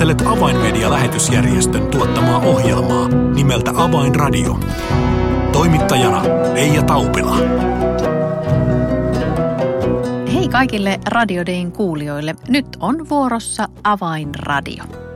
Kuuntelet 0.00 0.38
Avainmedia-lähetysjärjestön 0.38 1.86
tuottamaa 1.86 2.38
ohjelmaa 2.38 3.08
nimeltä 3.08 3.70
Avainradio. 3.74 4.60
Toimittajana 5.52 6.22
Leija 6.54 6.82
Taupila. 6.82 7.36
Hei 10.32 10.48
kaikille 10.48 11.00
Radiodein 11.06 11.72
kuulijoille. 11.72 12.34
Nyt 12.48 12.66
on 12.80 13.08
vuorossa 13.08 13.68
Avainradio. 13.84 15.09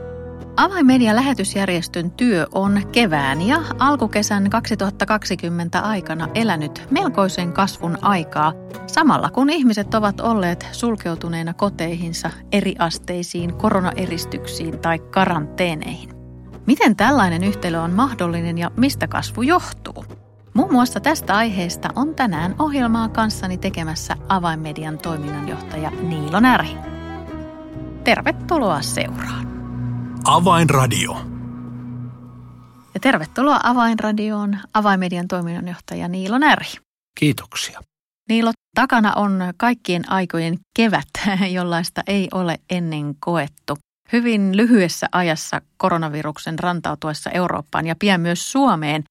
Avainmedian 0.57 1.15
lähetysjärjestön 1.15 2.11
työ 2.11 2.47
on 2.51 2.81
kevään 2.91 3.41
ja 3.41 3.61
alkukesän 3.79 4.49
2020 4.49 5.79
aikana 5.79 6.27
elänyt 6.33 6.87
melkoisen 6.91 7.53
kasvun 7.53 7.97
aikaa, 8.01 8.53
samalla 8.87 9.29
kun 9.29 9.49
ihmiset 9.49 9.93
ovat 9.93 10.19
olleet 10.19 10.67
sulkeutuneina 10.71 11.53
koteihinsa 11.53 12.29
eriasteisiin 12.51 13.53
koronaeristyksiin 13.53 14.79
tai 14.79 14.99
karanteeneihin. 14.99 16.09
Miten 16.67 16.95
tällainen 16.95 17.43
yhtälö 17.43 17.81
on 17.81 17.91
mahdollinen 17.91 18.57
ja 18.57 18.71
mistä 18.77 19.07
kasvu 19.07 19.41
johtuu? 19.41 20.05
Muun 20.53 20.71
muassa 20.71 20.99
tästä 20.99 21.35
aiheesta 21.35 21.89
on 21.95 22.15
tänään 22.15 22.55
ohjelmaa 22.59 23.09
kanssani 23.09 23.57
tekemässä 23.57 24.15
Avainmedian 24.29 24.97
toiminnanjohtaja 24.97 25.91
Niilo 26.01 26.39
Närhi. 26.39 26.77
Tervetuloa 28.03 28.81
seuraan. 28.81 29.54
Avainradio. 30.27 31.11
Ja 32.93 32.99
tervetuloa 33.01 33.59
Avainradioon 33.63 34.57
Avainmedian 34.73 35.27
toiminnanjohtaja 35.27 36.07
Niilo 36.07 36.37
Närhi. 36.37 36.77
Kiitoksia. 37.19 37.81
Niilo, 38.29 38.51
takana 38.75 39.13
on 39.15 39.39
kaikkien 39.57 40.11
aikojen 40.11 40.57
kevät, 40.75 41.07
jollaista 41.51 42.01
ei 42.07 42.27
ole 42.33 42.59
ennen 42.69 43.15
koettu. 43.19 43.77
Hyvin 44.13 44.57
lyhyessä 44.57 45.07
ajassa 45.11 45.61
koronaviruksen 45.77 46.59
rantautuessa 46.59 47.29
Eurooppaan 47.29 47.87
ja 47.87 47.95
pian 47.99 48.21
myös 48.21 48.51
Suomeen 48.51 49.03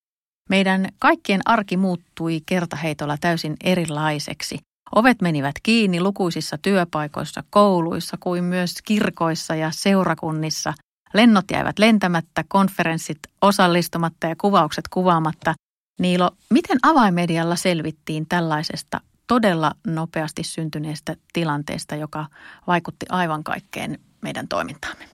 meidän 0.50 0.88
kaikkien 0.98 1.40
arki 1.44 1.76
muuttui 1.76 2.40
kertaheitolla 2.46 3.16
täysin 3.20 3.56
erilaiseksi. 3.64 4.58
Ovet 4.94 5.22
menivät 5.22 5.54
kiinni 5.62 6.00
lukuisissa 6.00 6.58
työpaikoissa, 6.58 7.44
kouluissa 7.50 8.16
kuin 8.20 8.44
myös 8.44 8.74
kirkoissa 8.84 9.54
ja 9.54 9.70
seurakunnissa. 9.72 10.74
Lennot 11.14 11.44
jäivät 11.50 11.78
lentämättä, 11.78 12.44
konferenssit 12.48 13.18
osallistumatta 13.42 14.26
ja 14.26 14.36
kuvaukset 14.40 14.88
kuvaamatta. 14.88 15.54
Niilo, 16.00 16.30
miten 16.50 16.78
avaimedialla 16.82 17.56
selvittiin 17.56 18.26
tällaisesta 18.28 19.00
todella 19.26 19.72
nopeasti 19.86 20.42
syntyneestä 20.44 21.16
tilanteesta, 21.32 21.96
joka 21.96 22.26
vaikutti 22.66 23.06
aivan 23.08 23.44
kaikkeen 23.44 23.98
meidän 24.22 24.48
toimintaamme? 24.48 25.08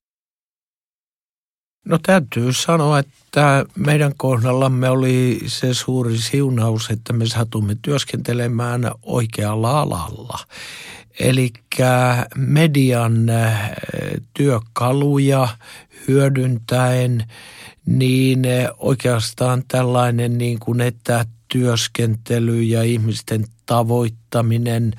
No 1.86 1.98
täytyy 1.98 2.52
sanoa, 2.52 2.98
että 2.98 3.64
meidän 3.76 4.12
kohdallamme 4.16 4.90
oli 4.90 5.40
se 5.46 5.74
suuri 5.74 6.18
siunaus, 6.18 6.90
että 6.90 7.12
me 7.12 7.26
satumme 7.26 7.76
työskentelemään 7.82 8.90
oikealla 9.02 9.80
alalla. 9.80 10.38
Eli 11.18 11.52
median 12.36 13.28
eh, 13.28 13.52
työkaluja 14.34 15.48
hyödyntäen, 16.08 17.24
niin 17.86 18.44
eh, 18.44 18.68
oikeastaan 18.78 19.62
tällainen 19.68 20.38
niin 20.38 20.58
kuin 20.58 20.80
etätyöskentely 20.80 22.62
ja 22.62 22.82
ihmisten 22.82 23.44
tavoittaminen 23.66 24.92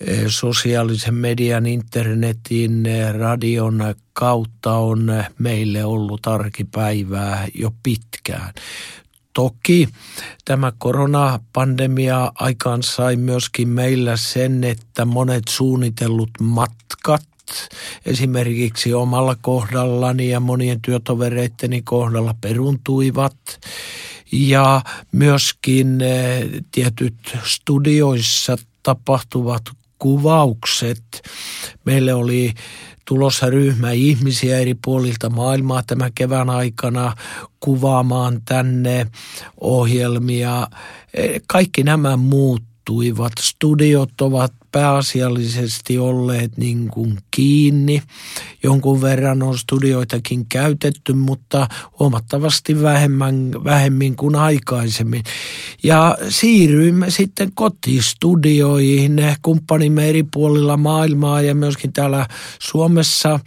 eh, 0.00 0.24
sosiaalisen 0.28 1.14
median, 1.14 1.66
internetin, 1.66 2.84
radion 3.18 3.94
kautta 4.12 4.74
on 4.74 5.24
meille 5.38 5.84
ollut 5.84 6.26
arkipäivää 6.26 7.48
jo 7.54 7.72
pitkään. 7.82 8.52
Toki 9.34 9.88
tämä 10.44 10.72
koronapandemia 10.78 12.32
aikaan 12.34 12.82
sai 12.82 13.16
myöskin 13.16 13.68
meillä 13.68 14.16
sen, 14.16 14.64
että 14.64 15.04
monet 15.04 15.42
suunnitellut 15.48 16.30
matkat 16.40 17.22
esimerkiksi 18.06 18.94
omalla 18.94 19.36
kohdallani 19.40 20.28
ja 20.28 20.40
monien 20.40 20.80
työtovereitteni 20.80 21.82
kohdalla 21.82 22.34
peruntuivat. 22.40 23.36
Ja 24.32 24.82
myöskin 25.12 26.00
eh, 26.00 26.48
tietyt 26.70 27.14
studioissa 27.44 28.56
tapahtuvat 28.82 29.62
kuvaukset. 29.98 31.22
Meille 31.84 32.14
oli 32.14 32.54
tulossa 33.04 33.50
ryhmä 33.50 33.90
ihmisiä 33.90 34.58
eri 34.58 34.74
puolilta 34.84 35.30
maailmaa 35.30 35.82
tämän 35.86 36.12
kevään 36.14 36.50
aikana 36.50 37.16
kuvaamaan 37.60 38.40
tänne 38.44 39.06
ohjelmia. 39.60 40.66
Kaikki 41.46 41.82
nämä 41.82 42.16
muuttuivat. 42.80 43.32
Studiot 43.40 44.20
ovat 44.20 44.52
pääasiallisesti 44.72 45.98
olleet 45.98 46.56
niin 46.56 46.88
kuin 46.88 47.18
kiinni. 47.30 48.02
Jonkun 48.62 49.02
verran 49.02 49.42
on 49.42 49.58
studioitakin 49.58 50.46
käytetty, 50.46 51.12
mutta 51.12 51.68
huomattavasti 51.98 52.82
vähemmän, 52.82 53.50
vähemmin 53.64 54.16
kuin 54.16 54.36
aikaisemmin. 54.36 55.22
Ja 55.82 56.18
siirryimme 56.28 57.10
sitten 57.10 57.52
kotistudioihin, 57.54 59.36
kumppanimme 59.42 60.08
eri 60.08 60.22
puolilla 60.22 60.76
maailmaa 60.76 61.42
ja 61.42 61.54
myöskin 61.54 61.92
täällä 61.92 62.26
Suomessa 62.58 63.40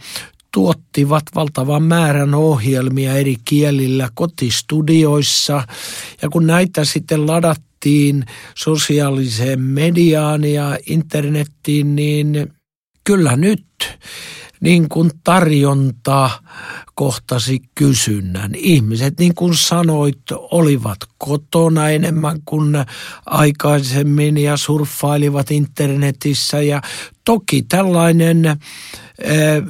tuottivat 0.52 1.22
valtavan 1.34 1.82
määrän 1.82 2.34
ohjelmia 2.34 3.14
eri 3.14 3.36
kielillä 3.44 4.08
kotistudioissa. 4.14 5.62
Ja 6.22 6.28
kun 6.28 6.46
näitä 6.46 6.84
sitten 6.84 7.26
ladattiin, 7.26 7.73
siirryttiin 7.84 8.24
sosiaaliseen 8.54 9.60
mediaan 9.60 10.44
ja 10.44 10.78
internettiin, 10.86 11.96
niin 11.96 12.52
kyllä 13.04 13.36
nyt 13.36 13.64
niin 14.60 14.88
kuin 14.88 15.10
tarjonta 15.24 16.30
kohtasi 16.94 17.60
kysynnän. 17.74 18.54
Ihmiset, 18.54 19.18
niin 19.18 19.34
kuin 19.34 19.54
sanoit, 19.54 20.20
olivat 20.32 20.98
kotona 21.18 21.90
enemmän 21.90 22.40
kuin 22.44 22.76
aikaisemmin 23.26 24.38
ja 24.38 24.56
surffailivat 24.56 25.50
internetissä. 25.50 26.60
Ja 26.60 26.82
toki 27.24 27.62
tällainen 27.62 28.46
eh, 28.46 29.62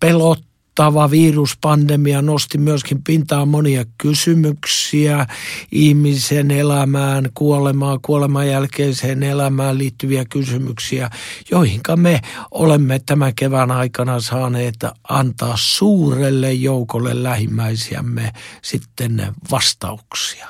pelot 0.00 0.49
valtava 0.80 1.10
viruspandemia 1.10 2.22
nosti 2.22 2.58
myöskin 2.58 3.02
pintaan 3.04 3.48
monia 3.48 3.84
kysymyksiä 3.98 5.26
ihmisen 5.72 6.50
elämään, 6.50 7.28
kuolemaan, 7.34 7.98
kuoleman 8.02 8.48
jälkeiseen 8.48 9.22
elämään 9.22 9.78
liittyviä 9.78 10.24
kysymyksiä, 10.24 11.10
joihin 11.50 11.80
me 11.96 12.20
olemme 12.50 12.98
tämän 13.06 13.34
kevään 13.34 13.70
aikana 13.70 14.20
saaneet 14.20 14.76
antaa 15.08 15.54
suurelle 15.56 16.52
joukolle 16.52 17.22
lähimmäisiämme 17.22 18.32
sitten 18.62 19.26
vastauksia. 19.50 20.48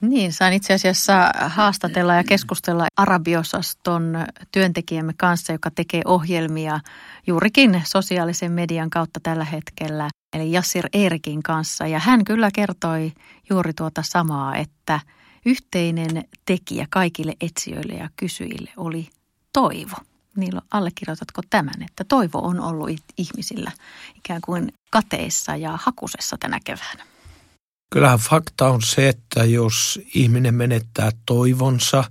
Niin, 0.00 0.32
sain 0.32 0.52
itse 0.52 0.74
asiassa 0.74 1.30
haastatella 1.48 2.14
ja 2.14 2.24
keskustella 2.24 2.86
Arabiosaston 2.96 4.26
työntekijämme 4.52 5.12
kanssa, 5.16 5.52
joka 5.52 5.70
tekee 5.70 6.02
ohjelmia 6.04 6.80
juurikin 7.26 7.82
sosiaalisen 7.84 8.52
median 8.52 8.90
kautta 8.90 9.20
tällä 9.22 9.44
hetkellä, 9.44 10.08
eli 10.36 10.52
Jassir 10.52 10.88
Erikin 10.92 11.42
kanssa. 11.42 11.86
Ja 11.86 11.98
hän 11.98 12.24
kyllä 12.24 12.50
kertoi 12.54 13.12
juuri 13.50 13.72
tuota 13.72 14.02
samaa, 14.02 14.56
että 14.56 15.00
yhteinen 15.46 16.24
tekijä 16.44 16.86
kaikille 16.90 17.34
etsijöille 17.40 17.92
ja 17.92 18.08
kysyjille 18.16 18.70
oli 18.76 19.08
toivo. 19.52 19.96
Niillä 20.36 20.62
allekirjoitatko 20.70 21.42
tämän, 21.50 21.82
että 21.82 22.04
toivo 22.04 22.38
on 22.38 22.60
ollut 22.60 22.90
ihmisillä 23.16 23.72
ikään 24.16 24.40
kuin 24.40 24.72
kateissa 24.90 25.56
ja 25.56 25.78
hakusessa 25.82 26.36
tänä 26.40 26.58
keväänä? 26.64 27.09
Kyllähän 27.90 28.18
fakta 28.18 28.68
on 28.68 28.82
se, 28.82 29.08
että 29.08 29.44
jos 29.44 30.00
ihminen 30.14 30.54
menettää 30.54 31.10
toivonsa, 31.26 32.04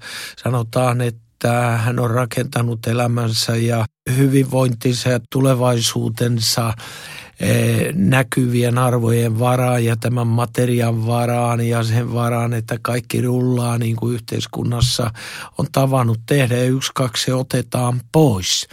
sanotaan, 0.44 1.02
että 1.02 1.78
hän 1.78 2.00
on 2.00 2.12
rakentanut 2.12 2.88
elämänsä 2.88 3.56
ja 3.56 3.86
hyvinvointinsa 4.18 5.10
ja 5.10 5.20
tulevaisuutensa 5.32 6.74
eh, 7.40 7.94
näkyvien 7.94 8.78
arvojen 8.78 9.40
varaan 9.40 9.86
ja 9.86 9.96
tämän 9.96 10.28
materian 10.28 11.08
varaan 11.08 11.68
ja 11.68 11.84
sen 11.84 12.14
varaan, 12.14 12.54
että 12.54 12.78
kaikki 12.82 13.22
rullaa 13.22 13.78
niin 13.78 13.96
kuin 13.96 14.16
yhteiskunnassa 14.16 15.12
on 15.58 15.68
tavannut 15.72 16.20
tehdä 16.26 16.58
ja 16.58 16.66
yksi, 16.66 16.92
kaksi 16.96 17.26
se 17.26 17.34
otetaan 17.34 18.02
pois 18.12 18.68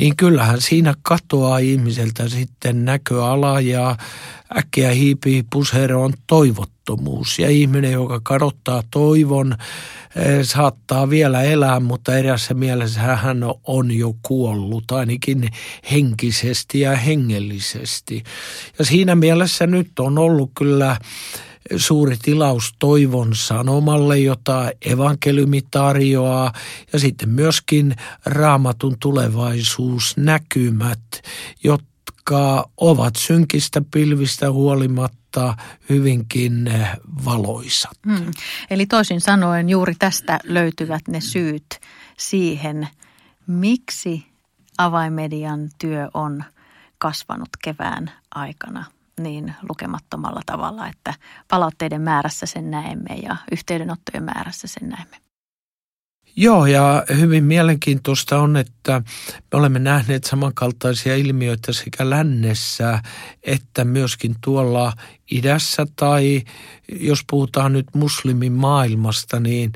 niin 0.00 0.16
kyllähän 0.16 0.60
siinä 0.60 0.94
katoaa 1.02 1.58
ihmiseltä 1.58 2.28
sitten 2.28 2.84
näköala 2.84 3.60
ja 3.60 3.96
äkkiä 4.56 4.90
hiipii 4.90 5.44
puseroon 5.52 6.12
toivottomuus. 6.26 7.38
Ja 7.38 7.50
ihminen, 7.50 7.92
joka 7.92 8.20
kadottaa 8.22 8.82
toivon, 8.90 9.56
eh, 10.16 10.46
saattaa 10.46 11.10
vielä 11.10 11.42
elää, 11.42 11.80
mutta 11.80 12.18
erässä 12.18 12.54
mielessä 12.54 13.00
hän 13.00 13.38
on 13.64 13.92
jo 13.92 14.14
kuollut, 14.22 14.90
ainakin 14.90 15.48
henkisesti 15.90 16.80
ja 16.80 16.96
hengellisesti. 16.96 18.22
Ja 18.78 18.84
siinä 18.84 19.14
mielessä 19.14 19.66
nyt 19.66 19.98
on 19.98 20.18
ollut 20.18 20.50
kyllä 20.58 20.96
suuri 21.76 22.16
tilaus 22.22 22.74
toivon 22.78 23.34
sanomalle, 23.34 24.18
jota 24.18 24.70
evankeliumi 24.84 25.60
tarjoaa, 25.70 26.52
ja 26.92 26.98
sitten 26.98 27.28
myöskin 27.28 27.96
raamatun 28.26 28.96
tulevaisuusnäkymät, 29.00 31.00
jotka 31.64 32.70
ovat 32.76 33.16
synkistä 33.16 33.82
pilvistä 33.92 34.52
huolimatta 34.52 35.56
hyvinkin 35.88 36.72
valoisat. 37.24 37.98
Hmm. 38.06 38.32
Eli 38.70 38.86
toisin 38.86 39.20
sanoen 39.20 39.68
juuri 39.68 39.94
tästä 39.98 40.40
löytyvät 40.44 41.08
ne 41.08 41.20
syyt 41.20 41.80
siihen, 42.18 42.88
miksi 43.46 44.26
avaimedian 44.78 45.70
työ 45.78 46.08
on 46.14 46.44
kasvanut 46.98 47.48
kevään 47.64 48.10
aikana– 48.34 48.84
niin 49.20 49.54
lukemattomalla 49.68 50.40
tavalla, 50.46 50.88
että 50.88 51.14
palautteiden 51.48 52.02
määrässä 52.02 52.46
sen 52.46 52.70
näemme 52.70 53.14
ja 53.22 53.36
yhteydenottojen 53.52 54.24
määrässä 54.24 54.68
sen 54.68 54.88
näemme. 54.88 55.16
Joo, 56.36 56.66
ja 56.66 57.04
hyvin 57.16 57.44
mielenkiintoista 57.44 58.38
on, 58.38 58.56
että 58.56 59.02
me 59.52 59.58
olemme 59.58 59.78
nähneet 59.78 60.24
samankaltaisia 60.24 61.16
ilmiöitä 61.16 61.72
sekä 61.72 62.10
lännessä 62.10 63.02
että 63.42 63.84
myöskin 63.84 64.34
tuolla 64.44 64.92
idässä 65.30 65.86
tai 65.96 66.42
jos 67.00 67.20
puhutaan 67.30 67.72
nyt 67.72 67.86
muslimin 67.94 68.52
maailmasta, 68.52 69.40
niin 69.40 69.72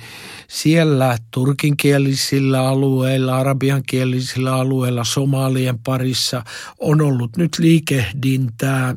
siellä 0.48 1.18
turkinkielisillä 1.30 2.68
alueilla, 2.68 3.36
arabiankielisillä 3.36 4.54
alueilla, 4.54 5.04
somalien 5.04 5.78
parissa 5.78 6.44
on 6.78 7.00
ollut 7.00 7.36
nyt 7.36 7.58
liikehdintää 7.58 8.94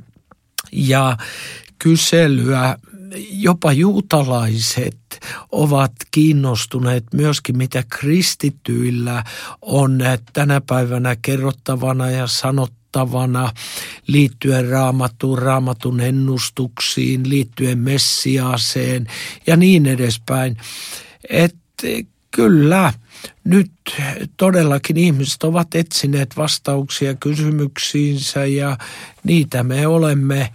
ja 0.72 1.18
kyselyä 1.80 2.78
jopa 3.32 3.74
juutalaiset 3.74 5.20
ovat 5.52 5.92
kiinnostuneet 6.12 7.04
myöskin, 7.14 7.58
mitä 7.58 7.84
kristityillä 7.90 9.24
on 9.62 10.00
tänä 10.34 10.62
päivänä 10.62 11.16
kerrottavana 11.22 12.10
ja 12.10 12.28
sanottavana 12.28 13.54
liittyen 14.08 14.70
raamattuun, 14.70 15.38
raamatun 15.38 16.00
ennustuksiin, 16.00 17.30
liittyen 17.30 17.80
Messiaaseen 17.80 19.08
ja 19.48 19.58
niin 19.58 19.86
edespäin. 19.86 20.58
Että 21.30 21.88
kyllä, 22.32 22.94
nyt 23.44 23.72
todellakin 24.38 24.98
ihmiset 24.98 25.44
ovat 25.44 25.76
etsineet 25.76 26.38
vastauksia 26.38 27.16
kysymyksiinsä 27.16 28.46
ja 28.46 28.78
niitä 29.24 29.64
me 29.64 29.88
olemme 29.88 30.54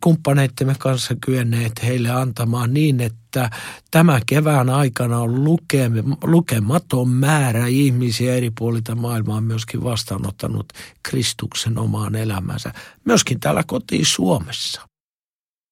kumppaneittemme 0.00 0.74
kanssa 0.78 1.14
kyenneet 1.20 1.72
heille 1.82 2.10
antamaan 2.10 2.74
niin, 2.74 3.00
että 3.00 3.50
tämä 3.90 4.20
kevään 4.26 4.70
aikana 4.70 5.18
on 5.18 5.44
lukematon 6.24 7.08
määrä 7.08 7.66
ihmisiä 7.66 8.34
eri 8.34 8.50
puolilta 8.58 8.94
maailmaa 8.94 9.40
myöskin 9.40 9.84
vastaanottanut 9.84 10.72
Kristuksen 11.02 11.78
omaan 11.78 12.14
elämänsä, 12.14 12.72
myöskin 13.04 13.40
täällä 13.40 13.64
kotiin 13.66 14.06
Suomessa. 14.06 14.88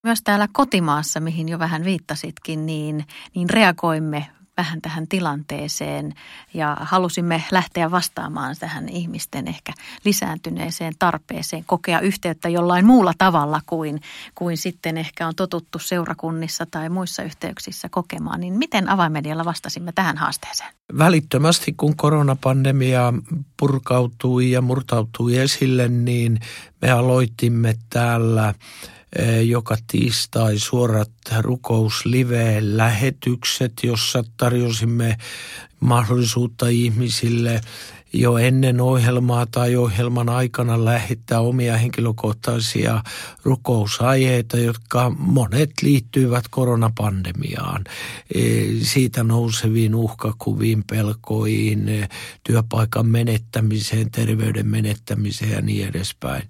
Myös 0.06 0.20
täällä 0.24 0.48
kotimaassa, 0.52 1.20
mihin 1.20 1.48
jo 1.48 1.58
vähän 1.58 1.84
viittasitkin, 1.84 2.66
niin, 2.66 3.04
niin 3.34 3.50
reagoimme 3.50 4.26
vähän 4.56 4.82
tähän 4.82 5.08
tilanteeseen 5.08 6.14
ja 6.54 6.76
halusimme 6.80 7.44
lähteä 7.50 7.90
vastaamaan 7.90 8.56
tähän 8.60 8.88
ihmisten 8.88 9.48
ehkä 9.48 9.72
lisääntyneeseen 10.04 10.92
tarpeeseen 10.98 11.64
kokea 11.66 12.00
yhteyttä 12.00 12.48
jollain 12.48 12.86
muulla 12.86 13.12
tavalla 13.18 13.60
kuin, 13.66 14.00
kuin 14.34 14.56
sitten 14.56 14.96
ehkä 14.96 15.26
on 15.26 15.34
totuttu 15.34 15.78
seurakunnissa 15.78 16.66
tai 16.70 16.88
muissa 16.88 17.22
yhteyksissä 17.22 17.88
kokemaan. 17.88 18.40
Niin 18.40 18.54
miten 18.54 18.88
avaimedialla 18.88 19.44
vastasimme 19.44 19.92
tähän 19.92 20.16
haasteeseen? 20.16 20.70
Välittömästi 20.98 21.74
kun 21.76 21.96
koronapandemia 21.96 23.12
purkautui 23.56 24.50
ja 24.50 24.62
murtautui 24.62 25.38
esille, 25.38 25.88
niin 25.88 26.40
me 26.82 26.90
aloitimme 26.90 27.74
täällä 27.90 28.54
joka 29.44 29.76
tiistai 29.86 30.58
suorat 30.58 31.10
rukouslive-lähetykset, 31.40 33.72
jossa 33.82 34.24
tarjosimme 34.36 35.18
mahdollisuutta 35.80 36.68
ihmisille 36.68 37.60
jo 38.14 38.38
ennen 38.38 38.80
ohjelmaa 38.80 39.46
tai 39.46 39.76
ohjelman 39.76 40.28
aikana 40.28 40.84
lähettää 40.84 41.40
omia 41.40 41.76
henkilökohtaisia 41.76 43.02
rukousaiheita, 43.42 44.58
jotka 44.58 45.10
monet 45.18 45.70
liittyvät 45.82 46.44
koronapandemiaan. 46.50 47.84
Eh, 48.34 48.68
siitä 48.82 49.22
nouseviin 49.22 49.94
uhkakuviin, 49.94 50.84
pelkoihin, 50.90 52.08
työpaikan 52.44 53.06
menettämiseen, 53.06 54.10
terveyden 54.10 54.66
menettämiseen 54.66 55.50
ja 55.50 55.60
niin 55.60 55.88
edespäin. 55.88 56.42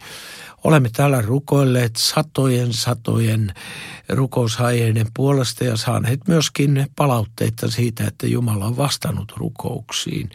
Olemme 0.65 0.91
täällä 0.93 1.23
rukoilleet 1.23 1.97
satojen 1.97 2.73
satojen 2.73 3.55
rukousaiheiden 4.09 5.07
puolesta 5.15 5.65
ja 5.65 5.77
saaneet 5.77 6.21
myöskin 6.29 6.87
palautteita 6.97 7.71
siitä, 7.71 8.07
että 8.07 8.27
Jumala 8.27 8.65
on 8.65 8.77
vastannut 8.77 9.33
rukouksiin. 9.37 10.31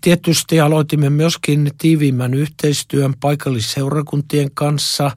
Tietysti 0.00 0.60
aloitimme 0.60 1.10
myöskin 1.10 1.70
tiiviimmän 1.78 2.34
yhteistyön 2.34 3.14
paikallisseurakuntien 3.20 4.50
kanssa. 4.54 5.10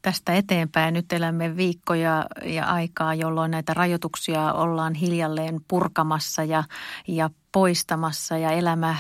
tästä 0.02 0.34
eteenpäin? 0.34 0.94
Nyt 0.94 1.14
elämme 1.14 1.58
viikkoja 1.58 2.26
ja 2.46 2.66
aikaa, 2.66 3.14
jolloin 3.14 3.52
näitä 3.52 3.74
rajoituksia 3.74 4.54
ollaan 4.54 4.94
hiljalleen 4.94 5.62
purkamassa 5.68 6.44
ja, 6.44 6.64
ja 7.08 7.30
poistamassa 7.56 8.38
ja 8.38 8.52
elämä 8.52 8.96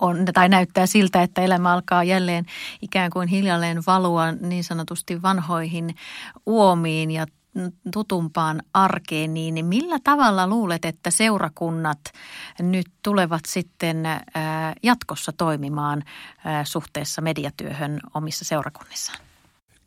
on, 0.00 0.24
tai 0.34 0.48
näyttää 0.48 0.86
siltä, 0.86 1.22
että 1.22 1.42
elämä 1.42 1.72
alkaa 1.72 2.04
jälleen 2.04 2.46
ikään 2.82 3.10
kuin 3.10 3.28
hiljalleen 3.28 3.82
valua 3.86 4.32
niin 4.32 4.64
sanotusti 4.64 5.22
vanhoihin 5.22 5.94
uomiin 6.46 7.10
ja 7.10 7.26
tutumpaan 7.92 8.62
arkeen, 8.74 9.34
niin 9.34 9.66
millä 9.66 9.98
tavalla 10.04 10.46
luulet, 10.46 10.84
että 10.84 11.10
seurakunnat 11.10 12.00
nyt 12.60 12.86
tulevat 13.02 13.42
sitten 13.46 14.02
jatkossa 14.82 15.32
toimimaan 15.32 16.02
suhteessa 16.64 17.22
mediatyöhön 17.22 18.00
omissa 18.14 18.44
seurakunnissaan? 18.44 19.18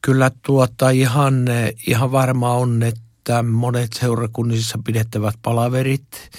Kyllä 0.01 0.31
tuota 0.41 0.89
ihan, 0.89 1.45
ihan 1.87 2.11
varma 2.11 2.53
on, 2.53 2.83
että 2.83 3.43
monet 3.43 3.93
seurakunnissa 3.93 4.79
pidettävät 4.85 5.35
palaverit 5.41 6.29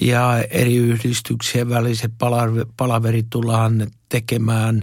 ja 0.00 0.44
eri 0.50 0.76
yhdistyksien 0.76 1.68
väliset 1.68 2.12
palaverit 2.76 3.26
tullaan 3.30 3.86
tekemään 4.08 4.82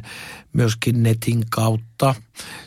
myöskin 0.53 1.03
netin 1.03 1.43
kautta. 1.49 2.15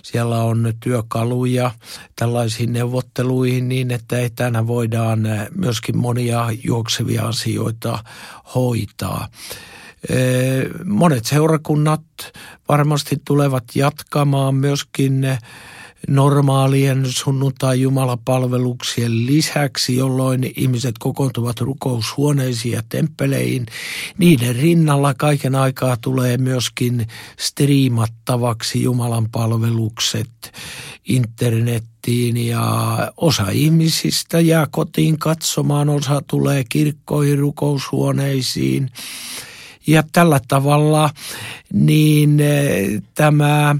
Siellä 0.02 0.42
on 0.42 0.72
työkaluja 0.80 1.70
tällaisiin 2.16 2.72
neuvotteluihin 2.72 3.68
niin, 3.68 3.90
että 3.90 4.20
etänä 4.20 4.66
voidaan 4.66 5.20
myöskin 5.54 5.98
monia 5.98 6.48
juoksevia 6.64 7.28
asioita 7.28 8.04
hoitaa. 8.54 9.28
Monet 10.84 11.24
seurakunnat 11.24 12.02
varmasti 12.68 13.16
tulevat 13.24 13.64
jatkamaan 13.74 14.54
myöskin 14.54 15.26
normaalien 16.08 17.02
sunnuntai-jumalapalveluksien 17.06 19.26
lisäksi, 19.26 19.96
jolloin 19.96 20.52
ihmiset 20.56 20.94
kokoontuvat 20.98 21.60
rukoushuoneisiin 21.60 22.74
ja 22.74 22.82
temppeleihin. 22.88 23.66
Niiden 24.18 24.56
rinnalla 24.56 25.14
kaiken 25.14 25.54
aikaa 25.54 25.96
tulee 25.96 26.36
myöskin 26.36 27.06
striimattavaksi 27.38 28.82
Jumalan 28.82 29.28
palvelukset 29.32 30.52
internettiin 31.08 32.36
ja 32.36 32.96
osa 33.16 33.50
ihmisistä 33.50 34.40
jää 34.40 34.66
kotiin 34.70 35.18
katsomaan, 35.18 35.88
osa 35.88 36.22
tulee 36.26 36.64
kirkkoihin, 36.68 37.38
rukoushuoneisiin. 37.38 38.90
Ja 39.86 40.02
tällä 40.12 40.40
tavalla 40.48 41.10
niin 41.72 42.40
eh, 42.40 43.02
tämä 43.14 43.76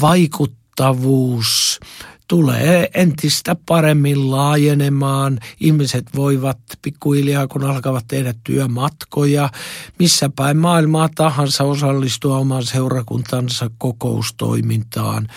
vaikuttaa 0.00 0.61
vaikuttavuus 0.78 1.80
tulee 2.28 2.88
entistä 2.94 3.56
paremmin 3.66 4.30
laajenemaan. 4.30 5.38
Ihmiset 5.60 6.04
voivat 6.16 6.58
pikkuhiljaa, 6.82 7.46
kun 7.48 7.64
alkavat 7.64 8.04
tehdä 8.08 8.34
työmatkoja, 8.44 9.50
missä 9.98 10.30
päin 10.36 10.56
maailmaa 10.56 11.08
tahansa 11.14 11.64
osallistua 11.64 12.38
oman 12.38 12.64
seurakuntansa 12.64 13.70
kokoustoimintaan. 13.78 15.28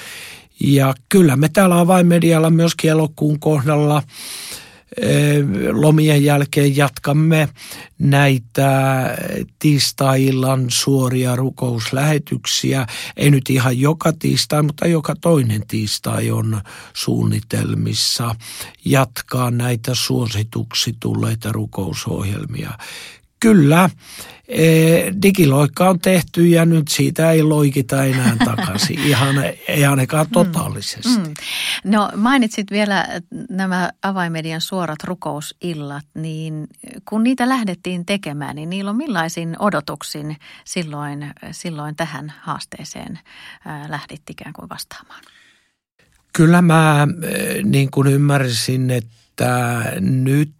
Ja 0.60 0.94
kyllä 1.10 1.36
me 1.36 1.50
täällä 1.50 1.80
avainmedialla 1.80 2.50
myöskin 2.50 2.92
elokuun 2.92 3.39
kohdalla– 3.39 4.04
lomien 5.72 6.24
jälkeen 6.24 6.77
jatkamme 6.77 7.50
näitä 8.00 8.72
tiistai-illan 9.60 10.65
suoria 10.70 11.36
rukouslähetyksiä. 11.36 12.88
Ei 13.18 13.32
nyt 13.32 13.50
ihan 13.50 13.80
joka 13.80 14.13
tiistai, 14.20 14.63
mutta 14.63 14.88
joka 14.88 15.15
toinen 15.22 15.68
tiistai 15.68 16.32
on 16.32 16.62
suunnitelmissa 16.94 18.36
jatkaa 18.86 19.51
näitä 19.51 19.96
suosituksi 19.96 20.96
tulleita 21.00 21.51
rukousohjelmia. 21.51 22.72
Kyllä, 23.39 23.89
Eh, 23.89 24.35
digiloikka 25.22 25.90
on 25.90 26.00
tehty 26.00 26.48
ja 26.48 26.66
nyt 26.66 26.88
siitä 26.88 27.32
ei 27.32 27.44
loikita 27.44 28.04
enää 28.04 28.36
takaisin, 28.46 29.00
ihan 29.00 29.36
ei 29.68 29.86
ainakaan 29.86 30.25
mm. 30.25 30.32
totaalisesti. 30.32 31.18
Mm, 31.18 31.24
mm. 31.24 31.34
No 31.84 32.12
mainitsit 32.16 32.72
vielä 32.72 33.08
nämä 33.50 33.90
avaimedian 34.02 34.62
suorat 34.62 35.04
rukousillat, 35.04 36.06
niin 36.14 36.68
kun 37.10 37.24
niitä 37.24 37.50
lähdettiin 37.50 38.06
tekemään, 38.06 38.56
niin 38.56 38.70
niillä 38.70 38.92
on 38.92 38.98
millaisin 38.98 39.56
odotuksin 39.60 40.38
silloin, 40.66 41.34
silloin 41.52 41.96
tähän 41.96 42.34
haasteeseen 42.42 43.20
lähdit 43.88 44.22
ikään 44.30 44.54
kuin 44.54 44.70
vastaamaan? 44.70 45.24
Kyllä 46.34 46.62
mä 46.62 47.08
niin 47.64 47.92
kuin 47.92 48.08
ymmärsin, 48.08 48.92
että 48.92 49.84
nyt 50.00 50.52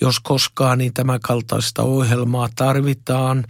jos 0.00 0.20
koskaan, 0.20 0.78
niin 0.78 0.94
tämän 0.94 1.20
kaltaista 1.20 1.82
ohjelmaa 1.82 2.48
tarvitaan. 2.56 3.44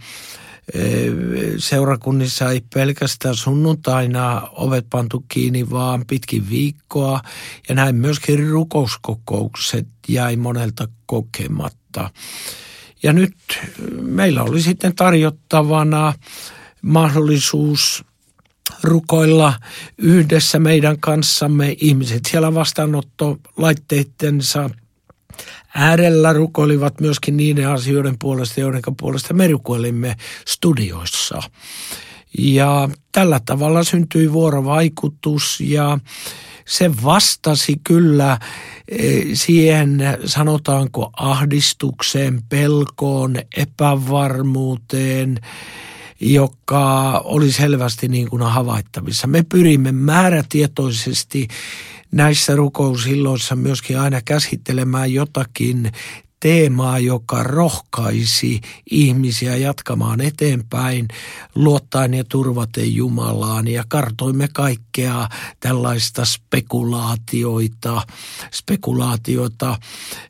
Seurakunnissa 1.57 2.51
ei 2.51 2.61
pelkästään 2.73 3.35
sunnuntaina 3.35 4.49
ovet 4.51 4.85
pantu 4.89 5.25
kiinni, 5.27 5.69
vaan 5.69 6.05
pitkin 6.07 6.49
viikkoa. 6.49 7.21
Ja 7.69 7.75
näin 7.75 7.95
myöskin 7.95 8.49
rukouskokoukset 8.49 9.87
jäi 10.07 10.35
monelta 10.35 10.87
kokematta. 11.05 12.09
Ja 13.03 13.13
nyt 13.13 13.35
meillä 14.01 14.43
oli 14.43 14.61
sitten 14.61 14.95
tarjottavana 14.95 16.13
mahdollisuus 16.81 18.05
rukoilla 18.83 19.53
yhdessä 19.97 20.59
meidän 20.59 20.99
kanssamme. 20.99 21.75
Ihmiset 21.81 22.25
siellä 22.25 22.53
vastaanottolaitteittensa 22.53 24.69
äärellä 25.75 26.33
rukoilivat 26.33 27.01
myöskin 27.01 27.37
niiden 27.37 27.69
asioiden 27.69 28.15
puolesta, 28.19 28.59
joiden 28.59 28.81
puolesta 28.99 29.33
me 29.33 29.47
rukoilimme 29.47 30.15
studioissa. 30.47 31.41
Ja 32.37 32.89
tällä 33.11 33.41
tavalla 33.45 33.83
syntyi 33.83 34.33
vuorovaikutus 34.33 35.61
ja 35.61 35.99
se 36.65 36.91
vastasi 37.03 37.81
kyllä 37.83 38.39
e, 38.87 39.21
siihen, 39.33 39.99
sanotaanko 40.25 41.09
ahdistukseen, 41.17 42.41
pelkoon, 42.49 43.35
epävarmuuteen, 43.57 45.39
joka 46.19 47.19
oli 47.23 47.51
selvästi 47.51 48.07
niin 48.07 48.29
kuin 48.29 48.41
havaittavissa. 48.41 49.27
Me 49.27 49.43
pyrimme 49.43 49.91
määrätietoisesti 49.91 51.47
näissä 52.11 52.55
rukousilloissa 52.55 53.55
myöskin 53.55 53.99
aina 53.99 54.21
käsittelemään 54.21 55.13
jotakin 55.13 55.91
teemaa, 56.39 56.99
joka 56.99 57.43
rohkaisi 57.43 58.61
ihmisiä 58.91 59.55
jatkamaan 59.55 60.21
eteenpäin, 60.21 61.07
luottaen 61.55 62.13
ja 62.13 62.23
turvaten 62.23 62.95
Jumalaan. 62.95 63.67
Ja 63.67 63.83
kartoimme 63.87 64.47
kaikkea 64.53 65.29
tällaista 65.59 66.25
spekulaatioita, 66.25 68.01
spekulaatioita, 68.51 69.77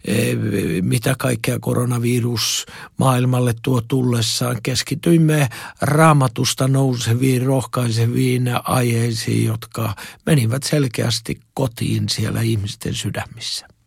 eh, 0.06 0.38
mitä 0.82 1.16
kaikkea 1.18 1.60
koronavirus 1.60 2.66
maailmalle 2.98 3.54
tuo 3.62 3.82
tullessaan. 3.82 4.58
Keskityimme 4.64 5.50
raamatusta 5.82 6.68
nouseviin, 6.68 7.46
rohkaiseviin 7.46 8.52
aiheisiin, 8.64 9.46
jotka 9.46 9.96
menivät 10.26 10.64
selkeästi 10.64 11.40
kotiin 11.54 12.10
siellä 12.10 12.42
ihmisten 12.42 12.94
sydämissä. 12.94 13.79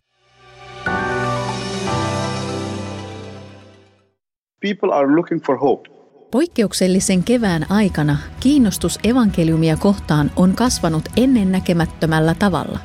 People 4.63 4.93
are 4.93 5.15
looking 5.15 5.41
for 5.41 5.57
hope. 5.57 5.89
Poikkeuksellisen 6.31 7.23
kevään 7.23 7.71
aikana 7.71 8.17
kiinnostus 8.39 8.99
evankeliumia 9.03 9.77
kohtaan 9.77 10.31
on 10.35 10.55
kasvanut 10.55 11.09
ennennäkemättömällä 11.17 12.35
tavalla. 12.39 12.79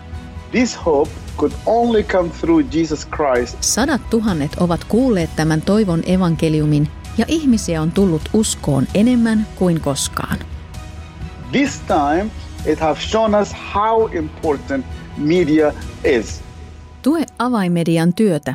This 0.50 0.86
hope 0.86 1.10
could 1.36 1.52
only 1.66 2.02
come 2.02 2.30
through 2.40 2.74
Jesus 2.74 3.08
Christ. 3.08 3.56
Sadat 3.60 4.10
tuhannet 4.10 4.50
ovat 4.60 4.84
kuulleet 4.84 5.30
tämän 5.36 5.62
toivon 5.62 6.02
evankeliumin 6.06 6.88
ja 7.18 7.24
ihmisiä 7.28 7.82
on 7.82 7.92
tullut 7.92 8.22
uskoon 8.32 8.86
enemmän 8.94 9.46
kuin 9.56 9.80
koskaan. 9.80 10.38
This 11.52 11.80
time 11.80 12.30
it 12.66 12.80
has 12.80 13.10
shown 13.10 13.34
us 13.34 13.56
how 13.74 14.14
important 14.14 14.86
media 15.16 15.72
is. 16.04 16.40
Tue 17.02 17.24
avaimedian 17.38 18.14
työtä 18.14 18.54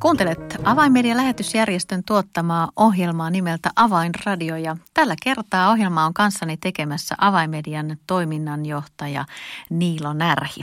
Kuuntelet 0.00 0.56
Avainmedia-lähetysjärjestön 0.64 2.04
tuottamaa 2.04 2.70
ohjelmaa 2.76 3.30
nimeltä 3.30 3.70
Avainradio 3.76 4.56
ja 4.56 4.76
tällä 4.94 5.14
kertaa 5.22 5.70
ohjelma 5.70 6.06
on 6.06 6.14
kanssani 6.14 6.56
tekemässä 6.56 7.14
Avainmedian 7.18 7.96
toiminnanjohtaja 8.06 9.24
Niilo 9.70 10.12
Närhi. 10.12 10.60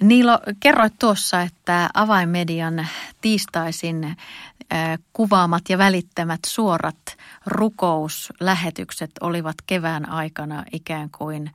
Niilo, 0.00 0.38
kerroit 0.60 0.94
tuossa, 0.98 1.40
että 1.40 1.90
Avainmedian 1.94 2.86
tiistaisin 3.20 4.16
kuvaamat 5.12 5.62
ja 5.68 5.78
välittämät 5.78 6.40
suorat 6.46 7.16
rukouslähetykset 7.46 9.10
olivat 9.20 9.56
kevään 9.66 10.08
aikana 10.08 10.64
ikään 10.72 11.10
kuin, 11.18 11.50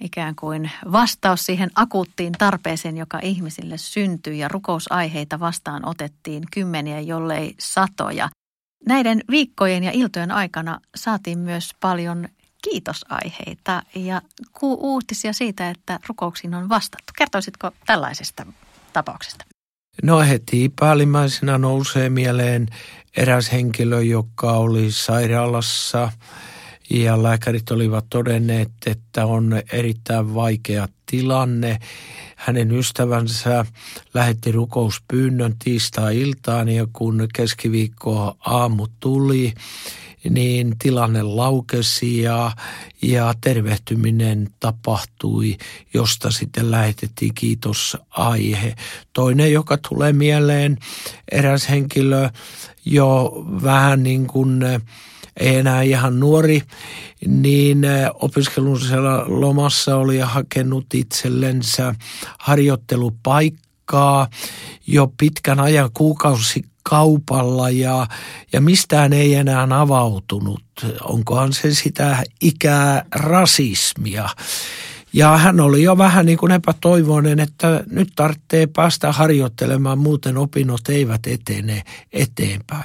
ikään 0.00 0.34
kuin 0.36 0.70
vastaus 0.92 1.46
siihen 1.46 1.70
akuuttiin 1.74 2.32
tarpeeseen, 2.32 2.96
joka 2.96 3.18
ihmisille 3.22 3.78
syntyi 3.78 4.38
ja 4.38 4.48
rukousaiheita 4.48 5.40
vastaan 5.40 5.88
otettiin 5.88 6.42
kymmeniä, 6.60 7.00
jollei 7.00 7.54
satoja. 7.58 8.28
Näiden 8.86 9.20
viikkojen 9.30 9.84
ja 9.84 9.90
iltojen 9.94 10.30
aikana 10.30 10.80
saatiin 10.96 11.38
myös 11.38 11.70
paljon 11.80 12.28
kiitosaiheita 12.64 13.82
ja 13.94 14.22
uutisia 14.62 15.32
siitä, 15.32 15.70
että 15.70 15.98
rukouksiin 16.08 16.54
on 16.54 16.68
vastattu. 16.68 17.12
Kertoisitko 17.18 17.70
tällaisesta 17.86 18.46
tapauksesta? 18.92 19.44
No 20.02 20.20
heti 20.20 20.72
päällimmäisenä 20.80 21.58
nousee 21.58 22.10
mieleen 22.10 22.68
eräs 23.16 23.52
henkilö, 23.52 24.02
joka 24.02 24.52
oli 24.52 24.90
sairaalassa 24.90 26.12
ja 26.90 27.22
lääkärit 27.22 27.70
olivat 27.70 28.06
todenneet, 28.10 28.70
että 28.86 29.26
on 29.26 29.62
erittäin 29.72 30.34
vaikea 30.34 30.88
tilanne. 31.06 31.78
Hänen 32.36 32.72
ystävänsä 32.72 33.64
lähetti 34.14 34.52
rukouspyynnön 34.52 35.54
tiistai-iltaan 35.64 36.68
ja 36.68 36.86
kun 36.92 37.28
keskiviikko 37.34 38.36
aamu 38.40 38.86
tuli, 39.00 39.54
niin 40.30 40.78
tilanne 40.78 41.22
laukesi 41.22 42.22
ja, 42.22 42.52
ja 43.02 43.34
tervehtyminen 43.40 44.48
tapahtui, 44.60 45.56
josta 45.94 46.30
sitten 46.30 46.70
lähetettiin 46.70 47.34
kiitosaihe. 47.34 48.74
Toinen, 49.12 49.52
joka 49.52 49.78
tulee 49.88 50.12
mieleen, 50.12 50.78
eräs 51.32 51.68
henkilö 51.68 52.28
jo 52.84 53.32
vähän 53.62 54.02
niin 54.02 54.26
kuin 54.26 54.60
ei 55.36 55.56
enää 55.56 55.82
ihan 55.82 56.20
nuori, 56.20 56.62
niin 57.26 57.78
opiskelun 58.14 58.80
lomassa 59.26 59.96
oli 59.96 60.18
hakenut 60.18 60.94
itsellensä 60.94 61.94
harjoittelupaikkaa 62.38 64.28
jo 64.86 65.12
pitkän 65.18 65.60
ajan 65.60 65.90
kuukausi 65.94 66.64
kaupalla 66.82 67.70
ja, 67.70 68.06
ja 68.52 68.60
mistään 68.60 69.12
ei 69.12 69.34
enää 69.34 69.66
avautunut. 69.70 70.62
Onkohan 71.02 71.52
se 71.52 71.74
sitä 71.74 72.22
ikää 72.40 73.04
rasismia? 73.14 74.28
Ja 75.12 75.36
hän 75.36 75.60
oli 75.60 75.82
jo 75.82 75.98
vähän 75.98 76.26
niin 76.26 76.38
kuin 76.38 76.52
epätoivoinen, 76.52 77.40
että 77.40 77.84
nyt 77.90 78.08
tarvitsee 78.16 78.66
päästä 78.66 79.12
harjoittelemaan, 79.12 79.98
muuten 79.98 80.36
opinnot 80.36 80.88
eivät 80.88 81.26
etene 81.26 81.82
eteenpäin. 82.12 82.84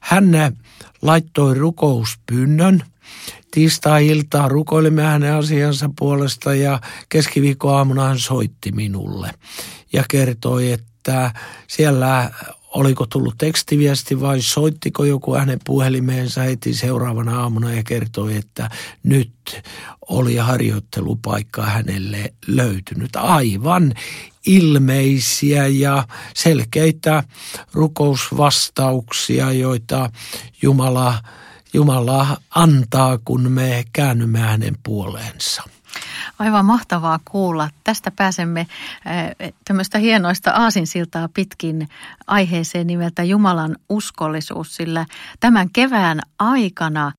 Hän 0.00 0.56
laittoi 1.02 1.54
rukouspyynnön. 1.54 2.82
Tiistai-iltaa 3.50 4.48
rukoilimme 4.48 5.02
hänen 5.02 5.34
asiansa 5.34 5.90
puolesta 5.98 6.54
ja 6.54 6.80
keskiviikkoaamuna 7.08 8.04
hän 8.04 8.18
soitti 8.18 8.72
minulle 8.72 9.30
ja 9.92 10.04
kertoi, 10.10 10.72
että 10.72 11.32
siellä 11.66 12.30
oliko 12.74 13.06
tullut 13.06 13.34
tekstiviesti 13.38 14.20
vai 14.20 14.42
soittiko 14.42 15.04
joku 15.04 15.34
hänen 15.34 15.58
puhelimeensa 15.64 16.40
heti 16.40 16.74
seuraavana 16.74 17.40
aamuna 17.40 17.72
ja 17.72 17.82
kertoi, 17.82 18.36
että 18.36 18.70
nyt 19.02 19.62
oli 20.08 20.36
harjoittelupaikka 20.36 21.62
hänelle 21.62 22.32
löytynyt. 22.46 23.16
Aivan 23.16 23.94
ilmeisiä 24.46 25.66
ja 25.66 26.06
selkeitä 26.34 27.24
rukousvastauksia, 27.72 29.52
joita 29.52 30.10
Jumala, 30.62 31.18
Jumala 31.72 32.36
antaa, 32.50 33.18
kun 33.18 33.52
me 33.52 33.84
käännymme 33.92 34.38
hänen 34.38 34.76
puoleensa. 34.82 35.62
Aivan 36.38 36.64
mahtavaa 36.64 37.20
kuulla. 37.24 37.70
Tästä 37.84 38.10
pääsemme 38.10 38.60
äh, 38.60 39.52
tämmöistä 39.64 39.98
hienoista 39.98 40.50
aasinsiltaa 40.50 41.28
pitkin 41.34 41.88
aiheeseen 42.26 42.86
nimeltä 42.86 43.22
Jumalan 43.24 43.76
uskollisuus, 43.88 44.76
sillä 44.76 45.06
tämän 45.40 45.70
kevään 45.72 46.20
aikana 46.38 47.12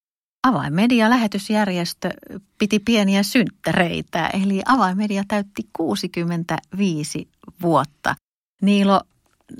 Avainmedia-lähetysjärjestö 0.47 2.09
piti 2.57 2.79
pieniä 2.79 3.23
synttäreitä, 3.23 4.27
eli 4.27 4.61
Avainmedia 4.65 5.23
täytti 5.27 5.69
65 5.73 7.27
vuotta. 7.61 8.15
Niilo, 8.61 9.01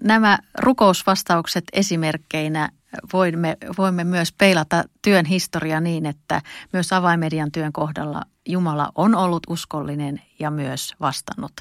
nämä 0.04 0.40
rukousvastaukset 0.60 1.64
esimerkkeinä 1.74 2.70
voimme, 3.14 3.58
voimme 3.78 4.04
myös 4.04 4.32
peilata 4.32 4.84
työn 5.02 5.26
historia 5.26 5.82
niin, 5.82 6.06
että 6.06 6.42
myös 6.74 6.94
avaimedian 6.94 7.52
työn 7.52 7.74
kohdalla 7.74 8.22
Jumala 8.48 8.92
on 8.96 9.16
ollut 9.16 9.44
uskollinen 9.50 10.22
ja 10.40 10.52
myös 10.52 10.94
vastannut 11.00 11.52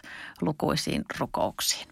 lukuisiin 0.41 1.03
rukouksiin. 1.19 1.89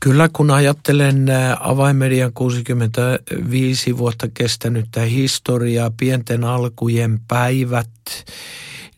Kyllä, 0.00 0.28
kun 0.32 0.50
ajattelen 0.50 1.26
avaimedian 1.60 2.32
65 2.32 3.98
vuotta 3.98 4.28
kestänyttä 4.34 5.00
historiaa, 5.00 5.90
pienten 5.96 6.44
alkujen 6.44 7.20
päivät, 7.28 7.90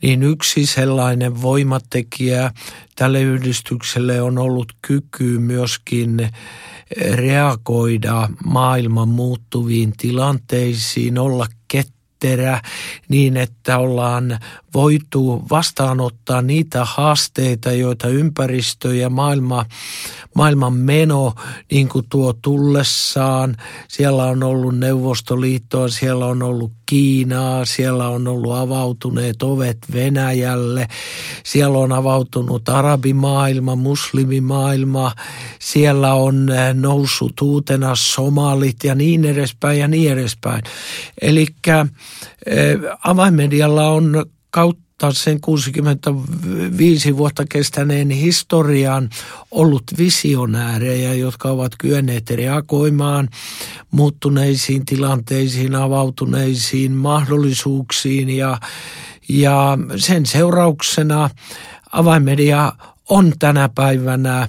niin 0.03 0.23
yksi 0.23 0.67
sellainen 0.67 1.43
voimatekijä 1.43 2.51
tälle 2.97 3.23
yhdistykselle 3.23 4.23
on 4.23 4.39
ollut 4.39 4.73
kyky 4.83 5.39
myöskin 5.39 6.29
reagoida 7.13 8.29
maailman 8.45 9.09
muuttuviin 9.09 9.93
tilanteisiin, 9.97 11.19
olla 11.19 11.47
ketterä 12.25 12.61
niin, 13.09 13.37
että 13.37 13.79
ollaan 13.79 14.39
voitu 14.75 15.43
vastaanottaa 15.51 16.43
niitä 16.43 16.85
haasteita, 16.85 17.73
joita 17.73 18.09
ympäristö 18.09 18.95
ja 18.95 19.11
maailma, 19.11 19.67
maailman 20.35 20.73
meno 20.73 21.35
niin 21.71 21.89
kuin 21.89 22.07
tuo 22.09 22.33
tullessaan. 22.33 23.57
Siellä 23.89 24.25
on 24.25 24.43
ollut 24.43 24.79
Neuvostoliittoa, 24.79 25.89
siellä 25.89 26.27
on 26.27 26.43
ollut 26.43 26.73
Kiinaa, 26.87 27.65
siellä 27.65 28.09
on 28.09 28.29
ollut 28.29 28.55
avautuneet 28.55 29.43
ovet 29.43 29.79
Venäjälle, 29.93 30.89
siellä 31.45 31.79
on 31.79 31.93
avautunut 31.93 32.69
arabimaailma, 32.69 33.77
muslimimaailma, 33.77 35.13
siellä 35.59 36.15
on 36.15 36.51
eh, 36.51 36.75
noussut 36.75 37.41
uutena 37.41 37.95
somalit 37.95 38.85
ja 38.85 38.95
niin 38.95 39.25
edespäin 39.25 39.81
ja 39.81 39.89
niin 39.89 40.13
edespäin. 40.13 40.63
Eli 41.21 41.47
avainmedialla 43.05 43.89
on 43.89 44.27
kautta 44.51 45.13
sen 45.13 45.41
65 45.41 47.17
vuotta 47.17 47.45
kestäneen 47.49 48.11
historian 48.11 49.11
ollut 49.51 49.83
visionäärejä, 49.99 51.15
jotka 51.15 51.49
ovat 51.51 51.73
kyenneet 51.79 52.31
reagoimaan 52.31 53.29
muuttuneisiin 53.91 54.85
tilanteisiin, 54.85 55.75
avautuneisiin 55.75 56.93
mahdollisuuksiin 56.93 58.31
ja, 58.31 58.59
ja 59.29 59.79
sen 59.97 60.27
seurauksena 60.27 61.31
avainmedia 61.93 62.73
on 63.09 63.33
tänä 63.39 63.69
päivänä 63.75 64.49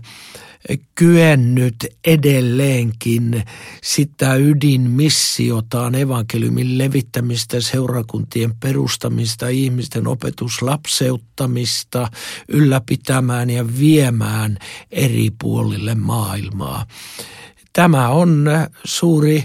kyennyt 0.96 1.76
edelleenkin 2.06 3.44
sitä 3.84 4.36
ydinmissiotaan, 4.36 5.96
evankeliumin 5.96 6.78
levittämistä, 6.78 7.62
seurakuntien 7.62 8.54
perustamista, 8.60 9.48
ihmisten 9.48 10.08
opetuslapseuttamista 10.08 12.08
ylläpitämään 12.48 13.50
ja 13.50 13.78
viemään 13.80 14.58
eri 14.92 15.30
puolille 15.42 15.96
maailmaa. 15.96 16.86
Tämä 17.74 18.10
on 18.10 18.46
suuri 18.84 19.44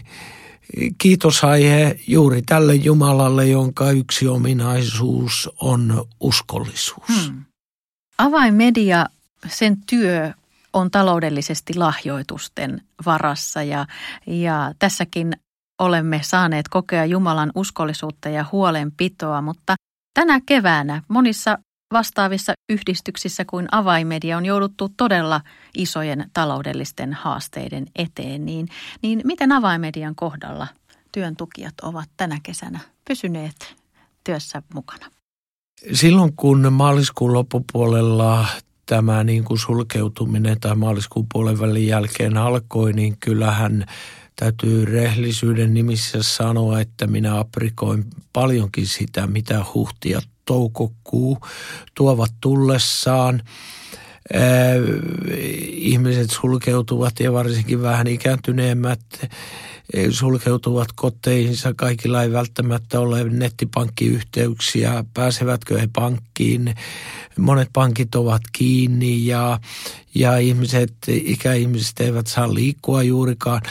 kiitosaihe 0.98 2.00
juuri 2.06 2.42
tälle 2.42 2.74
Jumalalle, 2.74 3.48
jonka 3.48 3.90
yksi 3.90 4.28
ominaisuus 4.28 5.50
on 5.60 6.04
uskollisuus. 6.20 7.26
Hmm. 7.26 7.44
Avainmedia, 8.18 9.06
sen 9.48 9.76
työ 9.86 10.32
on 10.72 10.90
taloudellisesti 10.90 11.74
lahjoitusten 11.74 12.82
varassa 13.06 13.62
ja, 13.62 13.86
ja 14.26 14.72
tässäkin 14.78 15.32
olemme 15.80 16.20
saaneet 16.22 16.68
kokea 16.68 17.04
Jumalan 17.04 17.52
uskollisuutta 17.54 18.28
ja 18.28 18.44
huolenpitoa, 18.52 19.42
mutta 19.42 19.74
tänä 20.14 20.40
keväänä 20.46 21.02
monissa 21.08 21.58
vastaavissa 21.92 22.52
yhdistyksissä 22.72 23.44
kuin 23.44 23.68
avaimedia 23.72 24.36
on 24.36 24.46
jouduttu 24.46 24.88
todella 24.96 25.40
isojen 25.76 26.30
taloudellisten 26.32 27.12
haasteiden 27.12 27.86
eteen, 27.96 28.46
niin, 28.46 28.68
niin 29.02 29.20
miten 29.24 29.52
avaimedian 29.52 30.14
kohdalla 30.14 30.66
työn 31.12 31.36
tukijat 31.36 31.74
ovat 31.82 32.08
tänä 32.16 32.38
kesänä 32.42 32.80
pysyneet 33.08 33.76
työssä 34.24 34.62
mukana? 34.74 35.06
Silloin 35.92 36.36
kun 36.36 36.72
maaliskuun 36.72 37.32
loppupuolella 37.32 38.46
tämä 38.90 39.24
niin 39.24 39.44
kuin 39.44 39.58
sulkeutuminen 39.58 40.60
tai 40.60 40.76
maaliskuun 40.76 41.26
puolen 41.32 41.60
välin 41.60 41.86
jälkeen 41.86 42.36
alkoi, 42.36 42.92
niin 42.92 43.16
kyllähän 43.20 43.86
täytyy 44.36 44.84
rehellisyyden 44.84 45.74
nimissä 45.74 46.22
sanoa, 46.22 46.80
että 46.80 47.06
minä 47.06 47.38
aprikoin 47.38 48.04
paljonkin 48.32 48.86
sitä, 48.86 49.26
mitä 49.26 49.64
huhti 49.74 50.10
ja 50.10 50.20
toukokuu 50.44 51.38
tuovat 51.94 52.30
tullessaan. 52.40 53.42
Ihmiset 55.66 56.30
sulkeutuvat 56.30 57.20
ja 57.20 57.32
varsinkin 57.32 57.82
vähän 57.82 58.06
ikääntyneemmät 58.06 59.00
sulkeutuvat 60.10 60.88
koteihinsa. 60.94 61.74
Kaikilla 61.74 62.22
ei 62.22 62.32
välttämättä 62.32 63.00
ole 63.00 63.24
nettipankkiyhteyksiä. 63.24 65.04
Pääsevätkö 65.14 65.80
he 65.80 65.88
pankkiin? 65.92 66.74
Monet 67.38 67.68
pankit 67.72 68.14
ovat 68.14 68.42
kiinni 68.52 69.26
ja, 69.26 69.58
ja 70.14 70.38
ihmiset, 70.38 70.94
ikäihmiset 71.08 72.00
eivät 72.00 72.26
saa 72.26 72.54
liikkua 72.54 73.02
juurikaan. 73.02 73.62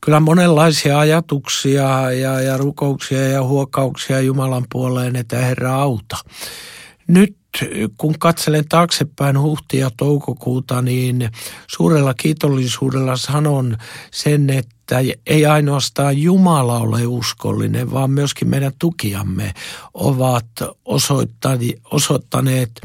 Kyllä 0.00 0.20
monenlaisia 0.20 0.98
ajatuksia 0.98 2.12
ja, 2.12 2.40
ja 2.40 2.56
rukouksia 2.56 3.28
ja 3.28 3.42
huokauksia 3.42 4.20
Jumalan 4.20 4.64
puoleen, 4.72 5.16
että 5.16 5.36
Herra 5.38 5.74
auta. 5.74 6.16
Nyt 7.06 7.36
kun 7.98 8.18
katselen 8.18 8.68
taaksepäin 8.68 9.40
huhtia 9.40 9.90
toukokuuta, 9.96 10.82
niin 10.82 11.30
suurella 11.66 12.14
kiitollisuudella 12.14 13.16
sanon 13.16 13.76
sen, 14.10 14.50
että 14.50 14.75
ei 15.26 15.46
ainoastaan 15.46 16.18
Jumala 16.18 16.78
ole 16.78 17.06
uskollinen, 17.06 17.92
vaan 17.92 18.10
myöskin 18.10 18.48
meidän 18.48 18.72
tukiamme 18.78 19.54
ovat 19.94 20.46
osoittaneet 21.90 22.80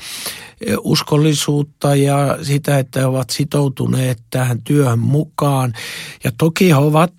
uskollisuutta 0.79 1.95
ja 1.95 2.37
sitä, 2.41 2.79
että 2.79 2.99
he 2.99 3.05
ovat 3.05 3.29
sitoutuneet 3.29 4.19
tähän 4.29 4.61
työhön 4.61 4.99
mukaan. 4.99 5.73
Ja 6.23 6.31
toki 6.37 6.69
he 6.69 6.75
ovat 6.75 7.13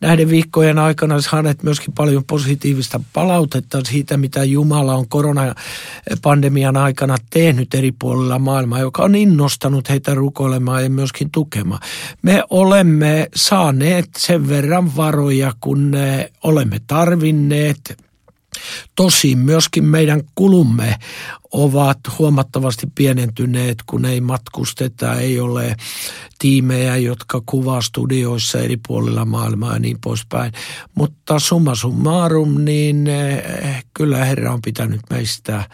näiden 0.00 0.30
viikkojen 0.30 0.78
aikana 0.78 1.20
saaneet 1.20 1.62
myöskin 1.62 1.94
paljon 1.94 2.24
positiivista 2.24 3.00
palautetta 3.12 3.80
siitä, 3.84 4.16
mitä 4.16 4.44
Jumala 4.44 4.94
on 4.94 5.08
koronapandemian 5.08 6.76
aikana 6.76 7.16
tehnyt 7.30 7.74
eri 7.74 7.92
puolilla 7.92 8.38
maailmaa, 8.38 8.80
joka 8.80 9.02
on 9.02 9.14
innostanut 9.14 9.88
heitä 9.88 10.14
rukoilemaan 10.14 10.82
ja 10.82 10.90
myöskin 10.90 11.30
tukemaan. 11.30 11.80
Me 12.22 12.42
olemme 12.50 13.28
saaneet 13.34 14.08
sen 14.26 14.48
verran 14.48 14.96
varoja, 14.96 15.52
kun 15.60 15.92
olemme 16.42 16.80
tarvinneet 16.86 18.06
Tosin 18.94 19.38
myöskin 19.38 19.84
meidän 19.84 20.22
kulumme 20.34 20.96
ovat 21.52 21.98
huomattavasti 22.18 22.86
pienentyneet, 22.94 23.78
kun 23.86 24.04
ei 24.04 24.20
matkusteta, 24.20 25.14
ei 25.14 25.40
ole 25.40 25.76
tiimejä, 26.38 26.96
jotka 26.96 27.42
kuvaa 27.46 27.80
studioissa 27.82 28.60
eri 28.60 28.76
puolilla 28.88 29.24
maailmaa 29.24 29.72
ja 29.72 29.78
niin 29.78 29.98
poispäin. 30.00 30.52
Mutta 30.94 31.38
summa 31.38 31.74
summarum, 31.74 32.64
niin 32.64 33.06
eh, 33.06 33.84
kyllä 33.94 34.24
Herra 34.24 34.52
on 34.52 34.62
pitänyt 34.62 35.00
meistä 35.10 35.64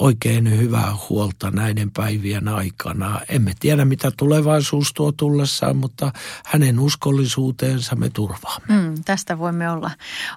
oikein 0.00 0.58
hyvää 0.58 0.92
huolta 1.08 1.50
näiden 1.50 1.90
päivien 1.90 2.48
aikana. 2.48 3.20
Emme 3.28 3.52
tiedä, 3.60 3.84
mitä 3.84 4.12
tulevaisuus 4.16 4.92
tuo 4.94 5.12
tullessaan, 5.12 5.76
mutta 5.76 6.12
hänen 6.44 6.78
uskollisuuteensa 6.80 7.96
me 7.96 8.10
turvaamme. 8.10 8.74
Mm, 8.74 8.94
tästä 9.04 9.38
voimme 9.38 9.70
olla, 9.70 9.90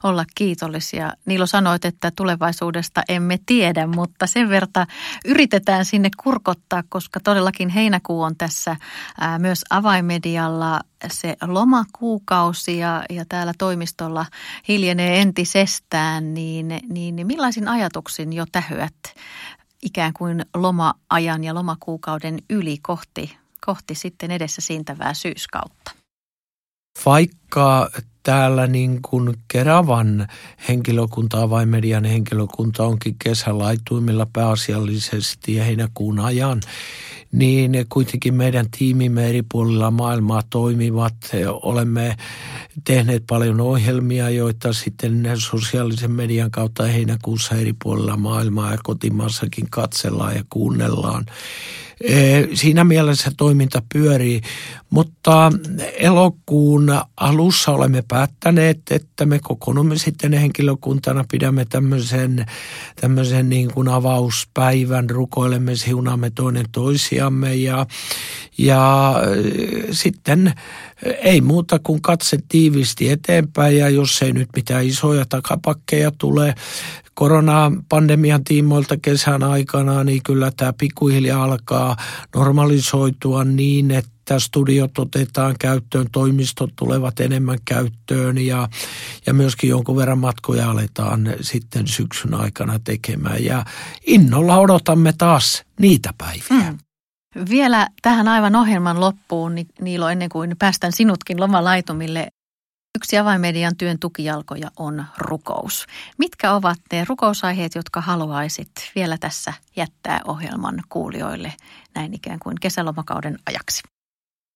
olla 0.03 0.25
kiitollisia. 0.35 1.13
Niilo 1.25 1.45
sanoit, 1.45 1.85
että 1.85 2.11
tulevaisuudesta 2.15 3.03
emme 3.09 3.39
tiedä, 3.45 3.87
mutta 3.87 4.27
sen 4.27 4.49
verta 4.49 4.87
yritetään 5.25 5.85
sinne 5.85 6.09
kurkottaa, 6.23 6.83
koska 6.89 7.19
todellakin 7.19 7.69
heinäkuu 7.69 8.21
on 8.21 8.35
tässä 8.37 8.75
ää, 9.19 9.39
myös 9.39 9.65
avaimedialla 9.69 10.79
se 11.11 11.37
lomakuukausi 11.47 12.77
ja, 12.77 13.03
ja 13.09 13.25
täällä 13.29 13.53
toimistolla 13.57 14.25
hiljenee 14.67 15.21
entisestään, 15.21 16.33
niin, 16.33 16.79
niin 16.89 17.27
millaisin 17.27 17.67
ajatuksin 17.67 18.33
jo 18.33 18.45
tähyät 18.51 18.95
ikään 19.83 20.13
kuin 20.13 20.45
loma-ajan 20.55 21.43
ja 21.43 21.53
lomakuukauden 21.53 22.39
yli 22.49 22.77
kohti, 22.81 23.37
kohti 23.65 23.95
sitten 23.95 24.31
edessä 24.31 24.61
siintävää 24.61 25.13
syyskautta? 25.13 25.91
Vaikka 27.05 27.89
täällä 28.23 28.67
niin 28.67 28.99
kuin 29.01 29.33
Keravan 29.47 30.27
henkilökunta, 30.67 31.49
vai 31.49 31.65
median 31.65 32.05
henkilökunta 32.05 32.83
onkin 32.83 33.15
kesälaituimilla 33.23 34.27
pääasiallisesti 34.33 35.55
ja 35.55 35.63
heinäkuun 35.63 36.19
ajan, 36.19 36.61
niin 37.33 37.85
kuitenkin 37.89 38.33
meidän 38.33 38.65
tiimimme 38.77 39.29
eri 39.29 39.43
puolilla 39.51 39.91
maailmaa 39.91 40.41
toimivat. 40.49 41.15
Olemme 41.47 42.15
tehneet 42.83 43.23
paljon 43.27 43.61
ohjelmia, 43.61 44.29
joita 44.29 44.73
sitten 44.73 45.29
sosiaalisen 45.35 46.11
median 46.11 46.51
kautta 46.51 46.83
heinäkuussa 46.83 47.55
eri 47.55 47.73
puolilla 47.83 48.17
maailmaa 48.17 48.71
ja 48.71 48.77
kotimaassakin 48.83 49.69
katsellaan 49.69 50.35
ja 50.35 50.43
kuunnellaan. 50.49 51.25
Eh, 52.03 52.47
siinä 52.53 52.83
mielessä 52.83 53.31
toiminta 53.37 53.81
pyörii, 53.93 54.41
mutta 54.89 55.51
elokuun 55.97 57.01
alussa 57.17 57.71
olemme 57.71 58.03
päättäneet, 58.07 58.81
että 58.91 59.25
me 59.25 59.39
kokoonnumme 59.39 59.97
sitten 59.97 60.33
henkilökuntana, 60.33 61.25
pidämme 61.31 61.65
tämmöisen, 61.65 62.45
tämmöisen 63.01 63.49
niin 63.49 63.71
kuin 63.73 63.87
avauspäivän, 63.87 65.09
rukoilemme, 65.09 65.75
siunaamme 65.75 66.29
toinen 66.29 66.65
toisiamme 67.23 67.55
ja, 67.55 67.85
ja 68.57 69.13
eh, 69.31 69.87
sitten 69.91 70.53
ei 71.21 71.41
muuta 71.41 71.79
kuin 71.79 72.01
katse 72.01 72.37
tiivisti 72.49 73.09
eteenpäin 73.09 73.77
ja 73.77 73.89
jos 73.89 74.21
ei 74.21 74.33
nyt 74.33 74.49
mitään 74.55 74.85
isoja 74.85 75.25
takapakkeja 75.29 76.11
tule, 76.17 76.55
koronapandemian 77.13 78.43
tiimoilta 78.43 78.97
kesän 78.97 79.43
aikana, 79.43 80.03
niin 80.03 80.23
kyllä 80.23 80.51
tämä 80.57 80.73
pikkuhiljaa 80.73 81.43
alkaa 81.43 81.95
normalisoitua 82.35 83.43
niin, 83.43 83.91
että 83.91 84.39
studiot 84.39 84.99
otetaan 84.99 85.55
käyttöön, 85.59 86.07
toimistot 86.11 86.75
tulevat 86.75 87.19
enemmän 87.19 87.59
käyttöön 87.65 88.37
ja, 88.37 88.69
ja 89.25 89.33
myöskin 89.33 89.69
jonkun 89.69 89.95
verran 89.95 90.19
matkoja 90.19 90.69
aletaan 90.69 91.33
sitten 91.41 91.87
syksyn 91.87 92.33
aikana 92.33 92.79
tekemään. 92.79 93.43
Ja 93.43 93.65
innolla 94.07 94.57
odotamme 94.57 95.13
taas 95.17 95.63
niitä 95.79 96.13
päiviä. 96.17 96.43
Hmm. 96.49 96.77
Vielä 97.49 97.87
tähän 98.01 98.27
aivan 98.27 98.55
ohjelman 98.55 98.99
loppuun, 98.99 99.55
Niilo, 99.81 100.09
ennen 100.09 100.29
kuin 100.29 100.55
päästän 100.59 100.91
sinutkin 100.91 101.39
lomalaitumille, 101.39 102.27
Yksi 102.97 103.17
avaimedian 103.17 103.77
työn 103.77 103.99
tukijalkoja 103.99 104.71
on 104.77 105.05
rukous. 105.17 105.85
Mitkä 106.17 106.53
ovat 106.53 106.77
ne 106.91 107.05
rukousaiheet, 107.09 107.75
jotka 107.75 108.01
haluaisit 108.01 108.71
vielä 108.95 109.17
tässä 109.17 109.53
jättää 109.75 110.21
ohjelman 110.25 110.83
kuulijoille 110.89 111.53
näin 111.95 112.13
ikään 112.13 112.39
kuin 112.39 112.55
kesälomakauden 112.61 113.39
ajaksi? 113.45 113.92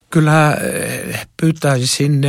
Kyllä 0.09 0.53
eh, 0.53 1.27
pyytäisin 1.41 2.21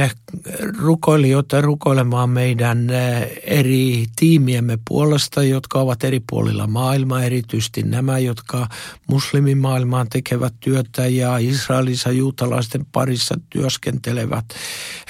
rukoilijoita 0.79 1.61
rukoilemaan 1.61 2.31
meidän 2.31 2.91
eh, 2.91 3.31
eri 3.43 4.07
tiimiemme 4.17 4.79
puolesta, 4.89 5.43
jotka 5.43 5.81
ovat 5.81 6.05
eri 6.05 6.21
puolilla 6.31 6.67
maailmaa, 6.67 7.23
erityisesti 7.23 7.83
nämä, 7.83 8.19
jotka 8.19 8.69
muslimimaailmaan 9.07 10.09
tekevät 10.09 10.55
työtä 10.61 11.07
ja 11.07 11.39
Israelissa 11.39 12.11
juutalaisten 12.11 12.87
parissa 12.93 13.35
työskentelevät. 13.51 14.45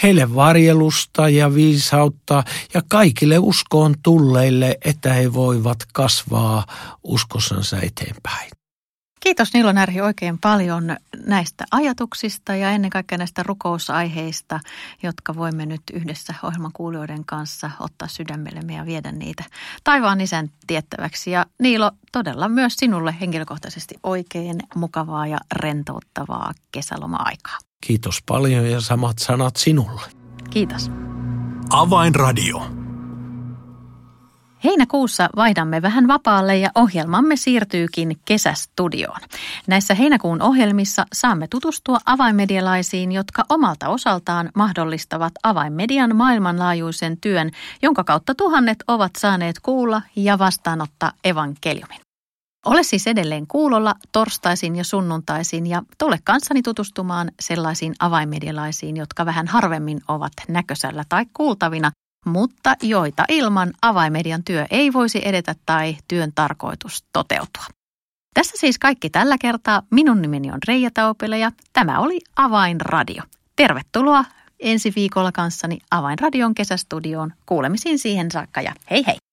Heille 0.03 0.35
varjelusta 0.35 1.29
ja 1.29 1.55
viisautta 1.55 2.45
ja 2.75 2.83
kaikille 2.89 3.39
uskoon 3.39 3.95
tulleille, 4.03 4.79
että 4.85 5.13
he 5.13 5.33
voivat 5.33 5.79
kasvaa 5.93 6.67
uskossansa 7.03 7.77
eteenpäin. 7.81 8.58
Kiitos 9.21 9.53
Niilo 9.55 9.73
Närhi 9.73 10.01
oikein 10.01 10.39
paljon 10.39 10.97
näistä 11.27 11.65
ajatuksista 11.71 12.55
ja 12.55 12.71
ennen 12.71 12.91
kaikkea 12.91 13.19
näistä 13.19 13.43
rukousaiheista, 13.43 14.61
jotka 15.03 15.35
voimme 15.35 15.67
nyt 15.67 15.83
yhdessä 15.93 16.35
ohjelman 16.43 16.73
kuulijoiden 16.73 17.25
kanssa 17.25 17.71
ottaa 17.81 18.09
sydämellemme 18.09 18.75
ja 18.75 18.87
viedä 18.87 19.13
niitä 19.13 19.45
taivaan 19.85 20.21
isän 20.21 20.51
tiettäväksi. 20.67 21.31
Ja 21.31 21.47
Niilo, 21.59 21.93
todella 22.13 22.49
myös 22.49 22.75
sinulle 22.77 23.17
henkilökohtaisesti 23.21 23.95
oikein 24.03 24.61
mukavaa 24.75 25.27
ja 25.27 25.39
rentouttavaa 25.53 26.53
kesäloma-aikaa. 26.73 27.59
Kiitos 27.87 28.23
paljon 28.27 28.71
ja 28.71 28.81
samat 28.81 29.19
sanat 29.19 29.57
sinulle. 29.57 30.03
Kiitos. 30.51 30.91
Avainradio. 31.71 32.88
Heinäkuussa 34.65 35.29
vaihdamme 35.37 35.83
vähän 35.83 36.09
vapaalle 36.09 36.57
ja 36.57 36.71
ohjelmamme 36.75 37.37
siirtyykin 37.37 38.17
kesästudioon. 38.25 39.21
Näissä 39.67 39.95
heinäkuun 39.95 40.43
ohjelmissa 40.43 41.07
saamme 41.13 41.47
tutustua 41.49 41.99
avainmedialaisiin, 42.05 43.13
jotka 43.13 43.45
omalta 43.49 43.89
osaltaan 43.89 44.51
mahdollistavat 44.55 45.33
avainmedian 45.43 46.17
maailmanlaajuisen 46.17 47.21
työn, 47.21 47.51
jonka 47.83 48.05
kautta 48.05 48.35
tuhannet 48.35 48.79
ovat 48.89 49.13
saaneet 49.19 49.61
kuulla 49.61 50.03
ja 50.17 50.39
vastaanottaa 50.39 51.13
evankeliumin. 51.25 52.01
Ole 52.67 52.83
siis 52.83 53.07
edelleen 53.07 53.47
kuulolla 53.47 53.95
torstaisin 54.13 54.77
ja 54.77 54.85
sunnuntaisin 54.85 55.67
ja 55.67 55.83
tule 55.99 56.19
kanssani 56.25 56.63
tutustumaan 56.63 57.31
sellaisiin 57.41 57.95
avainmedialaisiin, 58.01 58.97
jotka 58.97 59.27
vähän 59.27 59.47
harvemmin 59.47 60.01
ovat 60.09 60.33
näköisellä 60.49 61.05
tai 61.09 61.27
kuultavina, 61.33 61.91
mutta 62.27 62.75
joita 62.83 63.25
ilman 63.29 63.73
avaimedian 63.83 64.45
työ 64.45 64.67
ei 64.71 64.93
voisi 64.93 65.21
edetä 65.25 65.55
tai 65.67 65.97
työn 66.09 66.33
tarkoitus 66.35 67.05
toteutua. 67.13 67.65
Tässä 68.35 68.57
siis 68.57 68.79
kaikki 68.79 69.11
tällä 69.11 69.39
kertaa. 69.41 69.83
Minun 69.91 70.23
nimeni 70.23 70.51
on 70.51 70.59
Reija 70.69 70.91
Taupele 70.95 71.39
ja 71.39 71.53
tämä 71.73 71.99
oli 71.99 72.21
Avainradio. 72.37 73.23
Tervetuloa 73.57 74.25
ensi 74.61 74.93
viikolla 74.97 75.33
kanssani 75.33 75.79
Avainradion 75.91 76.55
kesästudioon. 76.55 77.33
Kuulemisiin 77.47 77.99
siihen 77.99 78.31
saakka 78.31 78.61
ja 78.61 78.73
hei 78.91 79.05
hei! 79.07 79.28